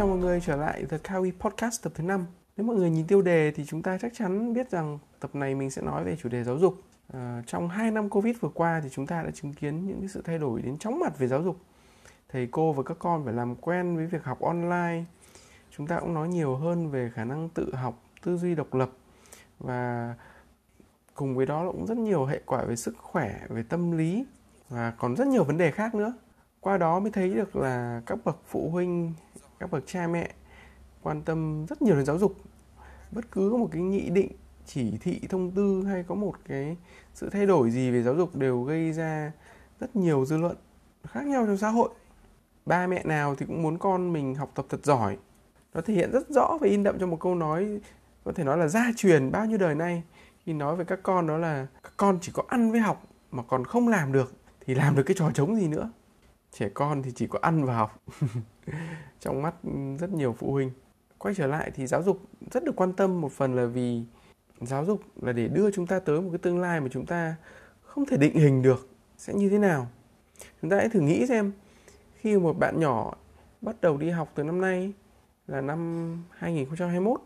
[0.00, 2.26] Chào mọi người trở lại The Kawi Podcast tập thứ 5.
[2.56, 5.54] Nếu mọi người nhìn tiêu đề thì chúng ta chắc chắn biết rằng tập này
[5.54, 6.74] mình sẽ nói về chủ đề giáo dục.
[7.12, 10.08] À, trong 2 năm Covid vừa qua thì chúng ta đã chứng kiến những cái
[10.08, 11.56] sự thay đổi đến chóng mặt về giáo dục.
[12.28, 15.04] Thầy cô và các con phải làm quen với việc học online.
[15.76, 18.90] Chúng ta cũng nói nhiều hơn về khả năng tự học, tư duy độc lập
[19.58, 20.14] và
[21.14, 24.26] cùng với đó cũng rất nhiều hệ quả về sức khỏe, về tâm lý
[24.68, 26.12] và còn rất nhiều vấn đề khác nữa.
[26.60, 29.12] Qua đó mới thấy được là các bậc phụ huynh
[29.60, 30.30] các bậc cha mẹ
[31.02, 32.36] quan tâm rất nhiều đến giáo dục.
[33.10, 34.32] Bất cứ một cái nghị định,
[34.66, 36.76] chỉ thị, thông tư hay có một cái
[37.14, 39.32] sự thay đổi gì về giáo dục đều gây ra
[39.80, 40.56] rất nhiều dư luận
[41.08, 41.88] khác nhau trong xã hội.
[42.66, 45.18] Ba mẹ nào thì cũng muốn con mình học tập thật giỏi.
[45.74, 47.80] Nó thể hiện rất rõ và in đậm trong một câu nói,
[48.24, 50.02] có thể nói là gia truyền bao nhiêu đời nay.
[50.44, 53.42] Khi nói về các con đó là các con chỉ có ăn với học mà
[53.42, 55.90] còn không làm được, thì làm được cái trò trống gì nữa?
[56.52, 58.02] Trẻ con thì chỉ có ăn và học.
[59.20, 59.54] trong mắt
[59.98, 60.70] rất nhiều phụ huynh.
[61.18, 64.02] Quay trở lại thì giáo dục rất được quan tâm một phần là vì
[64.60, 67.36] giáo dục là để đưa chúng ta tới một cái tương lai mà chúng ta
[67.82, 69.86] không thể định hình được sẽ như thế nào.
[70.62, 71.52] Chúng ta hãy thử nghĩ xem,
[72.16, 73.14] khi một bạn nhỏ
[73.60, 74.92] bắt đầu đi học từ năm nay
[75.46, 77.20] là năm 2021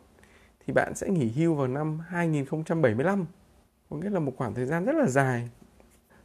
[0.67, 3.27] thì bạn sẽ nghỉ hưu vào năm 2075
[3.91, 5.49] có nghĩa là một khoảng thời gian rất là dài.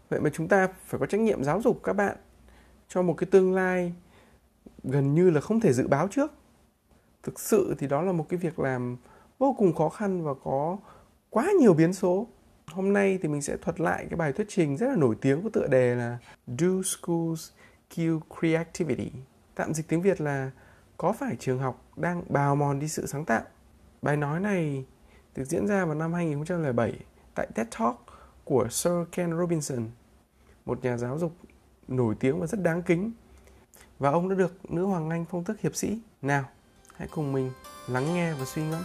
[0.10, 2.16] Vậy mà chúng ta phải có trách nhiệm giáo dục các bạn
[2.88, 3.94] cho một cái tương lai
[4.84, 6.34] gần như là không thể dự báo trước.
[7.24, 8.98] Thực sự thì đó là một cái việc làm
[9.40, 10.78] vô cùng khó khăn và có
[11.30, 12.28] quá nhiều biến số.
[12.68, 15.44] Hôm nay thì mình sẽ thuật lại cái bài thuyết trình rất là nổi tiếng
[15.44, 16.18] có tựa đề là
[16.48, 17.52] Do Schools
[17.96, 19.12] Kill Creativity,
[19.56, 20.52] tạm dịch tiếng Việt là
[20.98, 23.42] có phải trường học đang bào mòn đi sự sáng tạo?
[24.02, 24.86] Bài nói này
[25.36, 27.00] được diễn ra vào năm 2007
[27.36, 27.96] tại TED Talk
[28.44, 29.88] của Sir Ken Robinson,
[30.66, 31.32] một nhà giáo dục
[31.88, 33.12] nổi tiếng và rất đáng kính
[34.00, 36.00] và ông đã được nữ hoàng Anh phong tước hiệp sĩ.
[36.22, 36.44] Nào,
[36.96, 37.52] hãy cùng mình
[37.88, 38.84] lắng nghe và suy ngẫm.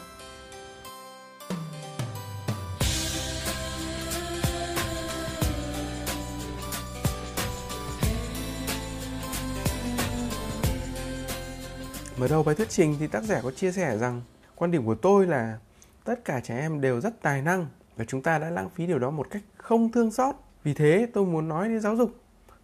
[12.16, 14.22] Mở đầu bài thuyết trình thì tác giả có chia sẻ rằng
[14.56, 15.58] quan điểm của tôi là
[16.04, 17.66] tất cả trẻ em đều rất tài năng
[17.96, 20.34] và chúng ta đã lãng phí điều đó một cách không thương xót.
[20.64, 22.10] Vì thế tôi muốn nói đến giáo dục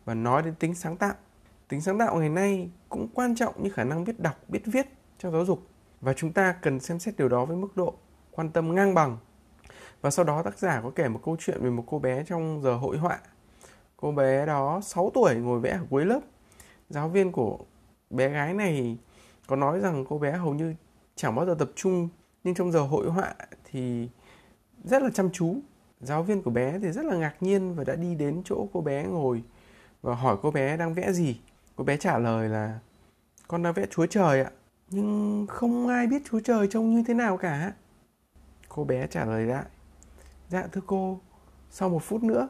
[0.04, 1.14] và nói đến tính sáng tạo
[1.70, 4.86] tính sáng tạo ngày nay cũng quan trọng như khả năng biết đọc, biết viết
[5.18, 5.66] trong giáo dục.
[6.00, 7.94] Và chúng ta cần xem xét điều đó với mức độ
[8.30, 9.18] quan tâm ngang bằng.
[10.00, 12.62] Và sau đó tác giả có kể một câu chuyện về một cô bé trong
[12.62, 13.18] giờ hội họa.
[13.96, 16.20] Cô bé đó 6 tuổi, ngồi vẽ ở cuối lớp.
[16.88, 17.58] Giáo viên của
[18.10, 18.98] bé gái này
[19.46, 20.74] có nói rằng cô bé hầu như
[21.16, 22.08] chẳng bao giờ tập trung,
[22.44, 24.08] nhưng trong giờ hội họa thì
[24.84, 25.56] rất là chăm chú.
[26.00, 28.80] Giáo viên của bé thì rất là ngạc nhiên và đã đi đến chỗ cô
[28.80, 29.42] bé ngồi
[30.02, 31.40] và hỏi cô bé đang vẽ gì
[31.80, 32.78] cô bé trả lời là,
[33.48, 34.50] con đã vẽ chúa trời ạ,
[34.90, 37.72] nhưng không ai biết chúa trời trông như thế nào cả.
[38.68, 39.64] Cô bé trả lời lại
[40.48, 41.20] dạ thưa cô,
[41.70, 42.48] sau một phút nữa,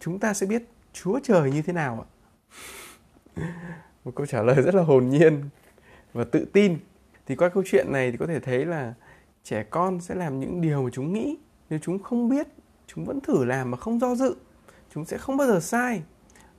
[0.00, 0.62] chúng ta sẽ biết
[0.92, 2.08] chúa trời như thế nào ạ.
[4.04, 5.48] Một câu trả lời rất là hồn nhiên
[6.12, 6.78] và tự tin.
[7.26, 8.94] Thì qua câu chuyện này thì có thể thấy là
[9.44, 11.36] trẻ con sẽ làm những điều mà chúng nghĩ.
[11.70, 12.46] Nếu chúng không biết,
[12.86, 14.36] chúng vẫn thử làm mà không do dự.
[14.94, 16.02] Chúng sẽ không bao giờ sai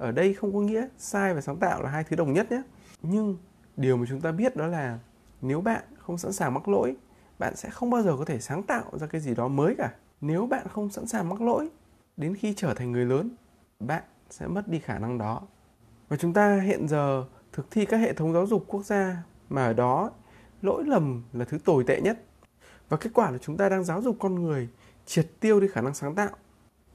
[0.03, 2.61] ở đây không có nghĩa sai và sáng tạo là hai thứ đồng nhất nhé.
[3.01, 3.37] Nhưng
[3.77, 4.99] điều mà chúng ta biết đó là
[5.41, 6.95] nếu bạn không sẵn sàng mắc lỗi,
[7.39, 9.91] bạn sẽ không bao giờ có thể sáng tạo ra cái gì đó mới cả.
[10.21, 11.69] Nếu bạn không sẵn sàng mắc lỗi,
[12.17, 13.29] đến khi trở thành người lớn,
[13.79, 15.41] bạn sẽ mất đi khả năng đó.
[16.09, 19.65] Và chúng ta hiện giờ thực thi các hệ thống giáo dục quốc gia mà
[19.65, 20.11] ở đó,
[20.61, 22.23] lỗi lầm là thứ tồi tệ nhất.
[22.89, 24.69] Và kết quả là chúng ta đang giáo dục con người
[25.05, 26.29] triệt tiêu đi khả năng sáng tạo.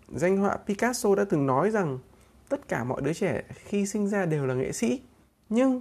[0.08, 1.99] Danh họa picasso đã từng nói rằng
[2.48, 5.02] tất cả mọi đứa trẻ khi sinh ra đều là nghệ sĩ.
[5.48, 5.80] Nhưng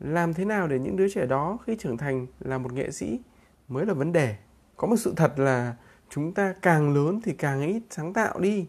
[0.00, 3.20] làm thế nào để những đứa trẻ đó khi trưởng thành là một nghệ sĩ
[3.68, 4.36] mới là vấn đề.
[4.76, 5.76] Có một sự thật là
[6.10, 8.66] chúng ta càng lớn thì càng ít sáng tạo đi.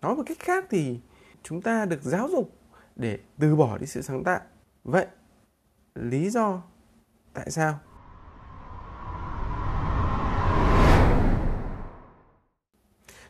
[0.00, 1.00] Nói một cách khác thì
[1.42, 2.56] chúng ta được giáo dục
[2.96, 4.40] để từ bỏ đi sự sáng tạo.
[4.84, 5.06] Vậy
[5.94, 6.62] lý do
[7.32, 7.78] tại sao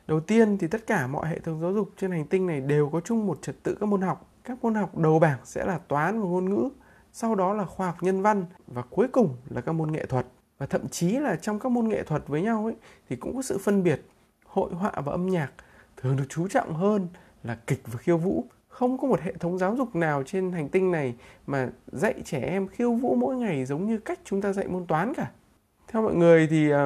[0.08, 2.88] Đầu tiên thì tất cả mọi hệ thống giáo dục trên hành tinh này đều
[2.88, 4.30] có chung một trật tự các môn học.
[4.44, 6.68] Các môn học đầu bảng sẽ là toán và ngôn ngữ,
[7.12, 10.26] sau đó là khoa học nhân văn và cuối cùng là các môn nghệ thuật.
[10.58, 12.74] và thậm chí là trong các môn nghệ thuật với nhau ấy
[13.08, 14.00] thì cũng có sự phân biệt
[14.44, 15.52] hội họa và âm nhạc
[15.96, 17.08] thường được chú trọng hơn
[17.42, 20.68] là kịch và khiêu vũ không có một hệ thống giáo dục nào trên hành
[20.68, 21.14] tinh này
[21.46, 24.86] mà dạy trẻ em khiêu vũ mỗi ngày giống như cách chúng ta dạy môn
[24.86, 25.30] toán cả
[25.88, 26.78] theo mọi người thì uh,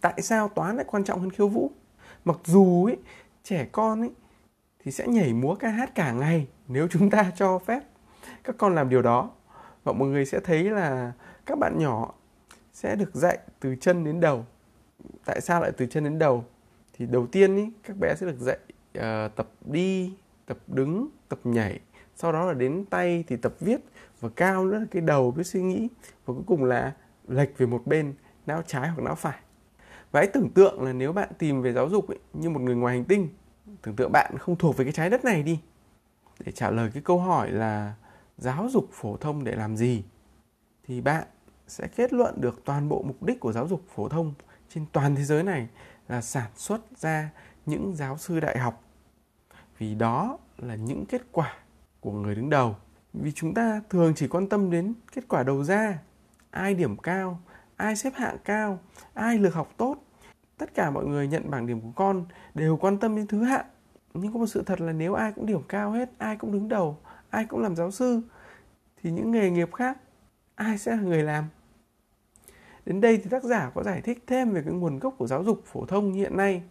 [0.00, 1.70] tại sao toán lại quan trọng hơn khiêu vũ
[2.24, 2.96] mặc dù ấy,
[3.42, 4.10] trẻ con ấy
[4.84, 7.80] thì sẽ nhảy múa ca hát cả ngày nếu chúng ta cho phép.
[8.44, 9.30] Các con làm điều đó
[9.84, 11.12] và mọi người sẽ thấy là
[11.46, 12.14] các bạn nhỏ
[12.72, 14.46] sẽ được dạy từ chân đến đầu.
[15.24, 16.44] Tại sao lại từ chân đến đầu?
[16.92, 18.58] Thì đầu tiên ý, các bé sẽ được dạy
[18.98, 20.14] uh, tập đi
[20.46, 21.80] tập đứng tập nhảy.
[22.16, 23.80] Sau đó là đến tay thì tập viết
[24.20, 25.88] và cao nữa là cái đầu biết suy nghĩ.
[26.26, 26.92] Và cuối cùng là
[27.28, 28.14] lệch về một bên
[28.46, 29.38] não trái hoặc não phải
[30.12, 32.74] và hãy tưởng tượng là nếu bạn tìm về giáo dục ấy, như một người
[32.74, 33.28] ngoài hành tinh
[33.82, 35.60] tưởng tượng bạn không thuộc về cái trái đất này đi
[36.44, 37.94] để trả lời cái câu hỏi là
[38.38, 40.02] giáo dục phổ thông để làm gì
[40.86, 41.24] thì bạn
[41.68, 44.34] sẽ kết luận được toàn bộ mục đích của giáo dục phổ thông
[44.68, 45.68] trên toàn thế giới này
[46.08, 47.30] là sản xuất ra
[47.66, 48.84] những giáo sư đại học.
[49.78, 51.54] Vì đó là những kết quả
[52.00, 52.76] của người đứng đầu.
[53.12, 55.98] Vì chúng ta thường chỉ quan tâm đến kết quả đầu ra
[56.50, 57.40] ai điểm cao
[57.80, 58.78] ai xếp hạng cao,
[59.14, 59.96] ai lược học tốt.
[60.58, 62.24] Tất cả mọi người nhận bảng điểm của con
[62.54, 63.66] đều quan tâm đến thứ hạng.
[64.14, 66.68] Nhưng có một sự thật là nếu ai cũng điểm cao hết, ai cũng đứng
[66.68, 66.98] đầu,
[67.30, 68.20] ai cũng làm giáo sư,
[69.02, 69.98] thì những nghề nghiệp khác,
[70.54, 71.44] ai sẽ là người làm?
[72.86, 75.44] Đến đây thì tác giả có giải thích thêm về cái nguồn gốc của giáo
[75.44, 76.62] dục phổ thông hiện nay.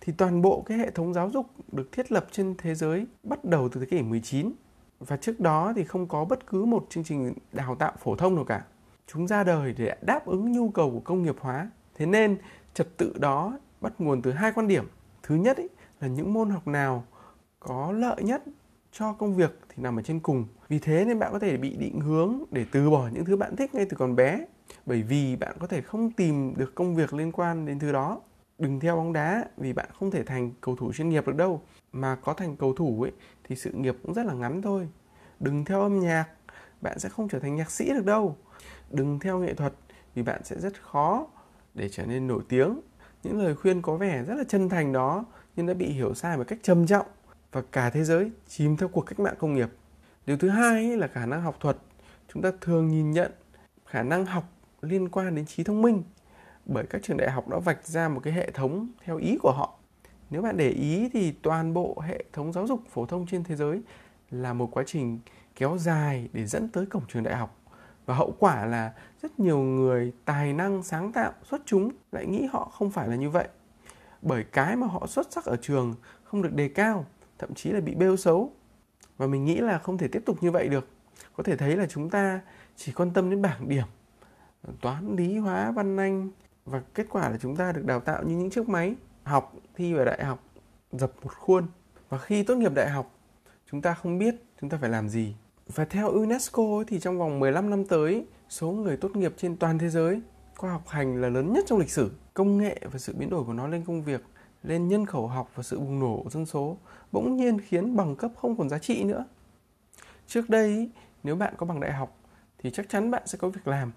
[0.00, 3.44] Thì toàn bộ cái hệ thống giáo dục được thiết lập trên thế giới bắt
[3.44, 4.52] đầu từ thế kỷ 19
[4.98, 8.34] và trước đó thì không có bất cứ một chương trình đào tạo phổ thông
[8.34, 8.64] nào cả.
[9.06, 11.70] Chúng ra đời để đáp ứng nhu cầu của công nghiệp hóa.
[11.94, 12.38] Thế nên
[12.74, 14.88] trật tự đó bắt nguồn từ hai quan điểm.
[15.22, 15.66] Thứ nhất ý,
[16.00, 17.04] là những môn học nào
[17.60, 18.42] có lợi nhất
[18.92, 20.46] cho công việc thì nằm ở trên cùng.
[20.68, 23.56] Vì thế nên bạn có thể bị định hướng để từ bỏ những thứ bạn
[23.56, 24.46] thích ngay từ còn bé.
[24.86, 28.20] Bởi vì bạn có thể không tìm được công việc liên quan đến thứ đó
[28.58, 31.62] đừng theo bóng đá vì bạn không thể thành cầu thủ chuyên nghiệp được đâu
[31.92, 33.12] mà có thành cầu thủ ấy
[33.44, 34.88] thì sự nghiệp cũng rất là ngắn thôi
[35.40, 36.26] đừng theo âm nhạc
[36.80, 38.36] bạn sẽ không trở thành nhạc sĩ được đâu
[38.94, 39.72] đừng theo nghệ thuật
[40.14, 41.26] vì bạn sẽ rất khó
[41.74, 42.80] để trở nên nổi tiếng.
[43.22, 45.24] Những lời khuyên có vẻ rất là chân thành đó,
[45.56, 47.06] nhưng đã bị hiểu sai một cách trầm trọng
[47.52, 49.68] và cả thế giới chìm theo cuộc cách mạng công nghiệp.
[50.26, 51.76] Điều thứ hai là khả năng học thuật.
[52.28, 53.32] Chúng ta thường nhìn nhận
[53.86, 54.44] khả năng học
[54.82, 56.02] liên quan đến trí thông minh
[56.66, 59.52] bởi các trường đại học đã vạch ra một cái hệ thống theo ý của
[59.52, 59.78] họ.
[60.30, 63.56] Nếu bạn để ý thì toàn bộ hệ thống giáo dục phổ thông trên thế
[63.56, 63.82] giới
[64.30, 65.18] là một quá trình
[65.56, 67.60] kéo dài để dẫn tới cổng trường đại học
[68.06, 68.92] và hậu quả là
[69.22, 73.16] rất nhiều người tài năng sáng tạo xuất chúng lại nghĩ họ không phải là
[73.16, 73.48] như vậy.
[74.22, 77.06] Bởi cái mà họ xuất sắc ở trường không được đề cao,
[77.38, 78.52] thậm chí là bị bêu xấu.
[79.16, 80.88] Và mình nghĩ là không thể tiếp tục như vậy được.
[81.36, 82.40] Có thể thấy là chúng ta
[82.76, 83.86] chỉ quan tâm đến bảng điểm,
[84.80, 86.30] toán, lý, hóa, văn, anh.
[86.64, 89.94] Và kết quả là chúng ta được đào tạo như những chiếc máy, học, thi
[89.94, 90.42] vào đại học,
[90.92, 91.66] dập một khuôn.
[92.08, 93.10] Và khi tốt nghiệp đại học,
[93.70, 95.34] chúng ta không biết chúng ta phải làm gì
[95.66, 99.78] và theo UNESCO thì trong vòng 15 năm tới số người tốt nghiệp trên toàn
[99.78, 100.20] thế giới
[100.58, 102.10] qua học hành là lớn nhất trong lịch sử.
[102.34, 104.24] Công nghệ và sự biến đổi của nó lên công việc
[104.62, 106.76] lên nhân khẩu học và sự bùng nổ dân số
[107.12, 109.24] bỗng nhiên khiến bằng cấp không còn giá trị nữa.
[110.26, 110.90] Trước đây
[111.22, 112.18] nếu bạn có bằng đại học
[112.58, 113.92] thì chắc chắn bạn sẽ có việc làm.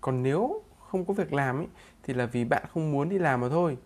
[0.00, 1.66] Còn nếu không có việc làm ấy,
[2.02, 3.76] thì là vì bạn không muốn đi làm mà thôi.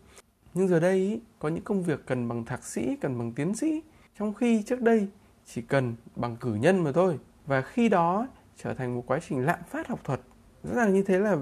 [0.55, 3.55] Nhưng giờ đây ý, có những công việc cần bằng thạc sĩ cần bằng tiến
[3.55, 3.83] sĩ.
[4.19, 5.09] Trong khi trước đây
[5.55, 7.19] chỉ cần bằng cử nhân mà thôi.
[7.47, 8.27] Và khi đó
[8.57, 10.21] trở thành một quá trình lạm phát học thuật.
[10.63, 11.37] Rõ ràng như thế là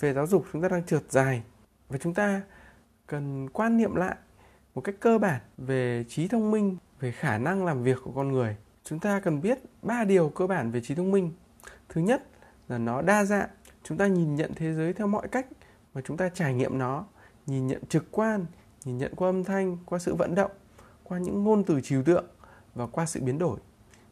[0.00, 1.42] về giáo dục chúng ta đang trượt dài.
[1.88, 2.42] Và chúng ta
[3.06, 4.16] cần quan niệm lại
[4.74, 8.32] một cách cơ bản về trí thông minh, về khả năng làm việc của con
[8.32, 8.56] người.
[8.84, 11.32] Chúng ta cần biết ba điều cơ bản về trí thông minh.
[11.88, 12.22] Thứ nhất
[12.68, 13.48] là nó đa dạng.
[13.82, 15.46] Chúng ta nhìn nhận thế giới theo mọi cách
[15.94, 17.04] mà chúng ta trải nghiệm nó.
[17.46, 18.46] Nhìn nhận trực quan,
[18.84, 20.50] nhìn nhận qua âm thanh, qua sự vận động,
[21.02, 22.24] qua những ngôn từ trừu tượng
[22.76, 23.58] và qua sự biến đổi.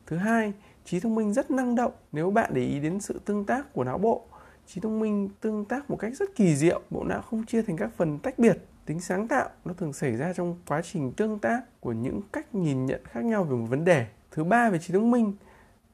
[0.07, 0.53] Thứ hai
[0.85, 3.85] trí thông minh rất năng động nếu bạn để ý đến sự tương tác của
[3.85, 4.25] não bộ.
[4.67, 7.77] Trí thông minh tương tác một cách rất kỳ diệu bộ não không chia thành
[7.77, 11.39] các phần tách biệt tính sáng tạo nó thường xảy ra trong quá trình tương
[11.39, 14.07] tác của những cách nhìn nhận khác nhau về một vấn đề.
[14.31, 15.33] Thứ ba về trí thông minh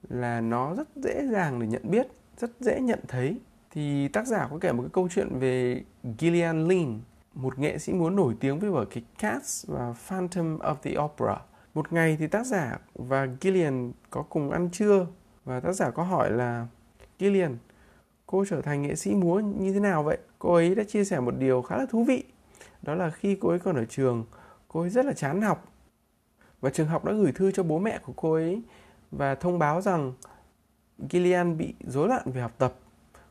[0.09, 2.07] là nó rất dễ dàng để nhận biết
[2.39, 3.41] rất dễ nhận thấy.
[3.71, 5.83] Thì tác giả có kể một cái câu chuyện về
[6.19, 7.00] Gillian Lynn,
[7.35, 11.37] một nghệ sĩ múa nổi tiếng với vở kịch Cats và Phantom of the Opera.
[11.75, 15.07] Một ngày thì tác giả và Gillian có cùng ăn trưa
[15.45, 16.67] và tác giả có hỏi là
[17.19, 17.57] Gillian,
[18.27, 20.19] cô trở thành nghệ sĩ múa như thế nào vậy?
[20.39, 22.25] Cô ấy đã chia sẻ một điều khá là thú vị.
[22.83, 24.25] Đó là khi cô ấy còn ở trường,
[24.69, 25.73] cô ấy rất là chán học.
[26.61, 28.62] Và trường học đã gửi thư cho bố mẹ của cô ấy
[29.11, 30.12] và thông báo rằng
[31.11, 32.75] Gillian bị rối loạn về học tập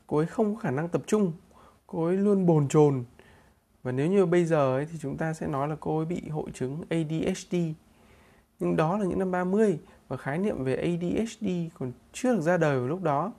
[0.10, 1.31] cô ấy không có khả năng tập trung
[1.88, 3.03] cô ấy luôn bồn chồn
[3.84, 6.29] và nếu như bây giờ ấy, thì chúng ta sẽ nói là cô ấy bị
[6.29, 7.55] hội chứng ADHD
[8.60, 11.48] nhưng đó là những năm 30 và khái niệm về ADHD
[11.80, 13.34] còn chưa được ra đời vào lúc đó.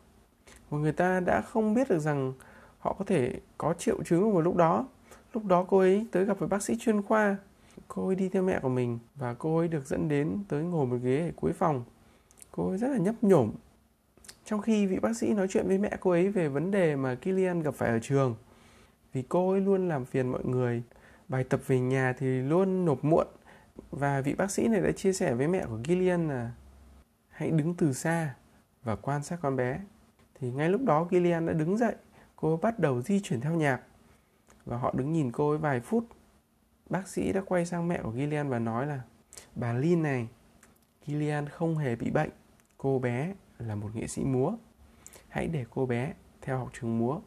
[0.71, 2.33] Và người ta đã không biết được rằng
[2.79, 4.89] họ có thể có triệu chứng vào lúc đó.
[5.33, 7.37] Lúc đó cô ấy tới gặp với bác sĩ chuyên khoa.
[7.89, 10.87] Cô ấy đi theo mẹ của mình và cô ấy được dẫn đến tới ngồi
[10.87, 11.85] một ghế ở cuối phòng.
[12.51, 13.53] Cô ấy rất là nhấp nhổm.
[14.45, 17.15] Trong khi vị bác sĩ nói chuyện với mẹ cô ấy về vấn đề mà
[17.15, 18.35] Kilian gặp phải ở trường,
[19.13, 20.83] vì cô ấy luôn làm phiền mọi người,
[21.29, 23.27] bài tập về nhà thì luôn nộp muộn
[23.91, 26.53] và vị bác sĩ này đã chia sẻ với mẹ của Gillian là
[27.29, 28.35] hãy đứng từ xa
[28.83, 29.81] và quan sát con bé.
[30.35, 31.95] Thì ngay lúc đó Gillian đã đứng dậy,
[32.37, 33.81] cô bắt đầu di chuyển theo nhạc
[34.65, 36.07] và họ đứng nhìn cô ấy vài phút.
[36.91, 39.01] Bác sĩ đã quay sang mẹ của Gillian và nói là
[39.55, 40.29] bà Lin này,
[41.07, 42.31] Gillian không hề bị bệnh,
[42.79, 44.53] cô bé là một nghệ sĩ múa.
[45.29, 47.21] Hãy để cô bé theo học trường múa.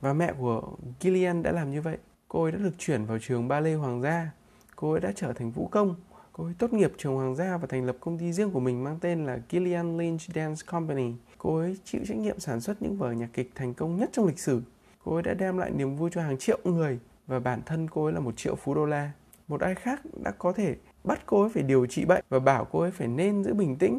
[0.00, 1.98] Và mẹ của Gillian đã làm như vậy.
[2.28, 4.30] Cô ấy đã được chuyển vào trường ballet hoàng gia
[4.76, 5.94] cô ấy đã trở thành vũ công.
[6.32, 8.84] Cô ấy tốt nghiệp trường Hoàng gia và thành lập công ty riêng của mình
[8.84, 11.12] mang tên là Gillian Lynch Dance Company.
[11.38, 14.26] Cô ấy chịu trách nhiệm sản xuất những vở nhạc kịch thành công nhất trong
[14.26, 14.62] lịch sử.
[15.04, 18.04] Cô ấy đã đem lại niềm vui cho hàng triệu người và bản thân cô
[18.04, 19.10] ấy là một triệu phú đô la.
[19.48, 22.64] Một ai khác đã có thể bắt cô ấy phải điều trị bệnh và bảo
[22.64, 23.98] cô ấy phải nên giữ bình tĩnh.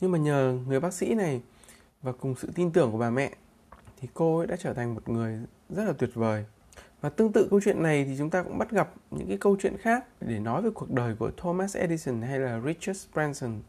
[0.00, 1.42] Nhưng mà nhờ người bác sĩ này
[2.02, 3.32] và cùng sự tin tưởng của bà mẹ,
[4.00, 5.38] thì cô ấy đã trở thành một người
[5.68, 6.44] rất là tuyệt vời
[7.02, 9.56] và tương tự câu chuyện này thì chúng ta cũng bắt gặp những cái câu
[9.60, 13.60] chuyện khác để nói về cuộc đời của Thomas Edison hay là Richard Branson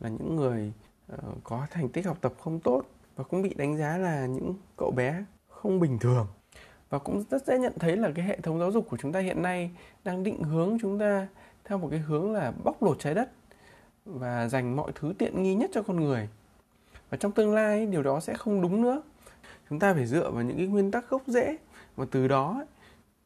[0.00, 0.72] là những người
[1.12, 2.82] uh, có thành tích học tập không tốt
[3.16, 6.26] và cũng bị đánh giá là những cậu bé không bình thường.
[6.90, 9.20] Và cũng rất dễ nhận thấy là cái hệ thống giáo dục của chúng ta
[9.20, 9.70] hiện nay
[10.04, 11.28] đang định hướng chúng ta
[11.64, 13.30] theo một cái hướng là bóc lột trái đất
[14.04, 16.28] và dành mọi thứ tiện nghi nhất cho con người.
[17.10, 19.02] Và trong tương lai điều đó sẽ không đúng nữa.
[19.70, 21.56] Chúng ta phải dựa vào những cái nguyên tắc gốc rễ
[21.98, 22.64] và từ đó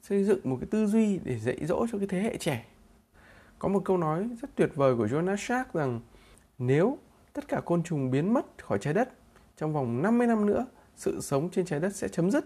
[0.03, 2.67] xây dựng một cái tư duy để dạy dỗ cho cái thế hệ trẻ.
[3.59, 6.01] Có một câu nói rất tuyệt vời của Jonas Salk rằng,
[6.59, 6.99] nếu
[7.33, 9.09] tất cả côn trùng biến mất khỏi trái đất,
[9.57, 12.45] trong vòng 50 năm nữa, sự sống trên trái đất sẽ chấm dứt.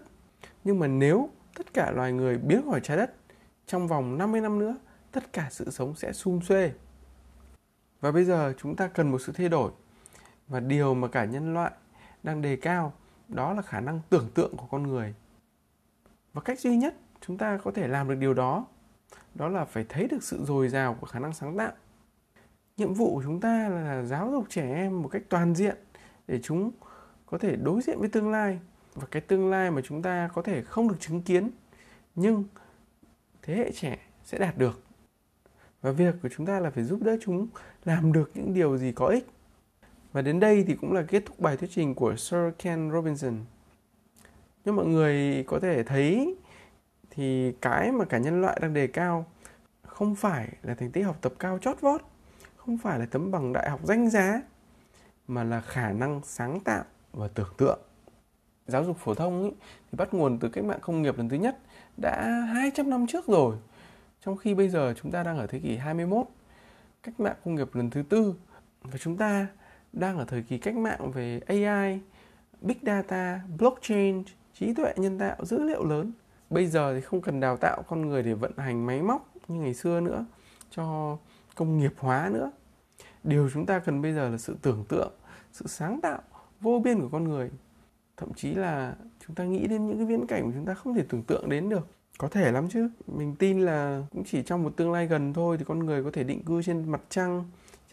[0.63, 3.13] Nhưng mà nếu tất cả loài người biến khỏi trái đất,
[3.65, 4.77] trong vòng 50 năm nữa,
[5.11, 6.71] tất cả sự sống sẽ sum xuê.
[8.01, 9.71] Và bây giờ chúng ta cần một sự thay đổi.
[10.47, 11.71] Và điều mà cả nhân loại
[12.23, 12.93] đang đề cao,
[13.27, 15.13] đó là khả năng tưởng tượng của con người
[16.37, 18.65] và cách duy nhất chúng ta có thể làm được điều đó
[19.35, 21.71] đó là phải thấy được sự dồi dào của khả năng sáng tạo.
[22.77, 25.75] Nhiệm vụ của chúng ta là giáo dục trẻ em một cách toàn diện
[26.27, 26.71] để chúng
[27.25, 28.59] có thể đối diện với tương lai.
[28.95, 31.49] Và cái tương lai mà chúng ta có thể không được chứng kiến,
[32.15, 32.43] nhưng
[33.41, 34.83] thế hệ trẻ sẽ đạt được.
[35.81, 37.47] Và việc của chúng ta là phải giúp đỡ chúng
[37.85, 39.27] làm được những điều gì có ích.
[40.13, 43.33] Và đến đây thì cũng là kết thúc bài thuyết trình của Sir Ken Robinson
[44.67, 46.35] nếu mọi người có thể thấy
[47.09, 49.25] thì cái mà cả nhân loại đang đề cao
[49.81, 52.01] không phải là thành tích học tập cao chót vót
[52.55, 54.41] không phải là tấm bằng đại học danh giá
[55.27, 56.83] mà là khả năng sáng tạo
[57.13, 57.79] và tưởng tượng.
[58.65, 59.51] Giáo dục phổ thông ý,
[59.91, 61.57] thì bắt nguồn từ cách mạng công nghiệp lần thứ nhất
[61.97, 63.55] đã 200 năm trước rồi.
[64.25, 66.27] Trong khi bây giờ chúng ta đang ở thế kỷ 21
[67.03, 68.35] cách mạng công nghiệp lần thứ tư
[68.81, 69.47] và chúng ta
[69.93, 71.99] đang ở thời kỳ cách mạng về AI,
[72.61, 74.23] Big Data, Blockchain
[74.59, 76.11] trí tuệ nhân tạo, dữ liệu lớn.
[76.49, 79.59] Bây giờ thì không cần đào tạo con người để vận hành máy móc như
[79.59, 80.25] ngày xưa nữa,
[80.69, 81.17] cho
[81.55, 82.51] công nghiệp hóa nữa.
[83.23, 85.11] Điều chúng ta cần bây giờ là sự tưởng tượng,
[85.51, 86.21] sự sáng tạo
[86.61, 87.51] vô biên của con người.
[88.17, 88.95] Thậm chí là
[89.27, 91.49] chúng ta nghĩ đến những cái viễn cảnh mà chúng ta không thể tưởng tượng
[91.49, 91.87] đến được.
[92.17, 92.89] Có thể lắm chứ.
[93.07, 96.11] Mình tin là cũng chỉ trong một tương lai gần thôi thì con người có
[96.13, 97.43] thể định cư trên mặt trăng,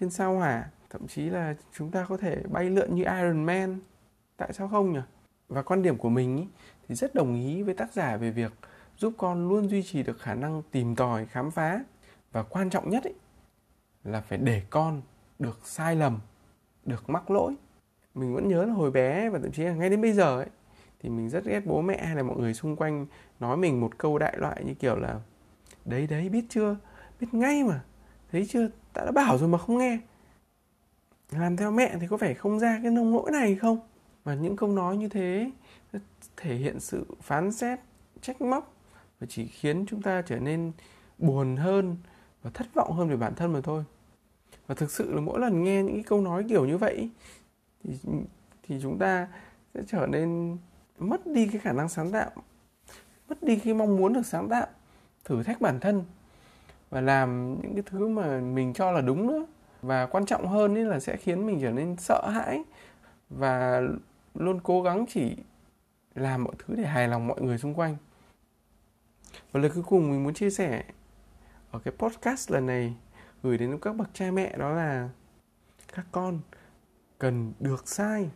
[0.00, 0.68] trên sao hỏa.
[0.90, 3.78] Thậm chí là chúng ta có thể bay lượn như Iron Man.
[4.36, 5.00] Tại sao không nhỉ?
[5.48, 6.46] Và quan điểm của mình ý,
[6.88, 8.52] thì rất đồng ý với tác giả về việc
[8.96, 11.80] giúp con luôn duy trì được khả năng tìm tòi khám phá.
[12.32, 13.12] Và quan trọng nhất ý,
[14.04, 15.02] là phải để con
[15.38, 16.20] được sai lầm
[16.84, 17.54] được mắc lỗi.
[18.14, 20.48] Mình vẫn nhớ là hồi bé và thậm chí là ngay đến bây giờ ấy
[21.00, 23.06] thì mình rất ghét bố mẹ hay là mọi người xung quanh
[23.40, 25.20] nói mình một câu đại loại như kiểu là
[25.84, 26.76] đấy đấy biết chưa?
[27.20, 27.84] Biết ngay mà.
[28.32, 28.68] Thấy chưa?
[28.92, 29.98] Ta đã bảo rồi mà không nghe.
[31.30, 33.78] Làm theo mẹ thì có phải không ra cái nông nỗi này không?
[34.24, 35.50] Và những câu nói như thế
[36.36, 37.78] thể hiện sự phán xét,
[38.20, 38.74] trách móc
[39.20, 40.72] và chỉ khiến chúng ta trở nên
[41.18, 41.96] buồn hơn
[42.42, 43.84] và thất vọng hơn về bản thân mà thôi.
[44.66, 47.10] Và thực sự là mỗi lần nghe những cái câu nói kiểu như vậy
[47.84, 47.98] thì
[48.62, 49.28] thì chúng ta
[49.74, 50.58] sẽ trở nên
[50.98, 52.30] mất đi cái khả năng sáng tạo,
[53.28, 54.66] mất đi cái mong muốn được sáng tạo,
[55.24, 56.04] thử thách bản thân
[56.90, 59.46] và làm những cái thứ mà mình cho là đúng nữa.
[59.82, 62.62] Và quan trọng hơn ấy là sẽ khiến mình trở nên sợ hãi
[63.30, 63.82] và
[64.34, 65.36] luôn cố gắng chỉ
[66.14, 67.96] làm mọi thứ để hài lòng mọi người xung quanh.
[69.52, 70.84] Và lời cuối cùng mình muốn chia sẻ
[71.70, 72.94] ở cái podcast lần này,
[73.42, 75.08] gửi đến các bậc cha mẹ đó là
[75.94, 76.40] các con
[77.18, 78.30] cần được sai,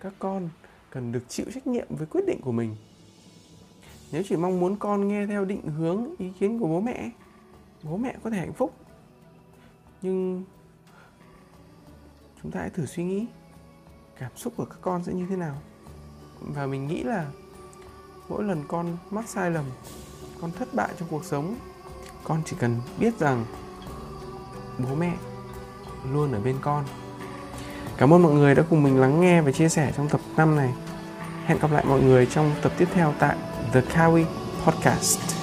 [0.00, 0.48] các con
[0.90, 2.76] cần được chịu trách nhiệm với quyết định của mình.
[4.12, 7.10] Nếu chỉ mong muốn con nghe theo định hướng, ý kiến của bố mẹ
[7.82, 8.74] bố mẹ có thể hạnh phúc.
[10.02, 10.44] Nhưng
[12.42, 13.26] chúng ta hãy thử suy nghĩ
[14.22, 15.54] cảm xúc của các con sẽ như thế nào?
[16.40, 17.26] Và mình nghĩ là
[18.28, 19.64] mỗi lần con mắc sai lầm,
[20.40, 21.56] con thất bại trong cuộc sống,
[22.24, 23.44] con chỉ cần biết rằng
[24.78, 25.16] bố mẹ
[26.12, 26.84] luôn ở bên con.
[27.96, 30.56] Cảm ơn mọi người đã cùng mình lắng nghe và chia sẻ trong tập 5
[30.56, 30.72] này.
[31.44, 33.36] Hẹn gặp lại mọi người trong tập tiếp theo tại
[33.72, 34.24] The Kawi
[34.64, 35.41] Podcast.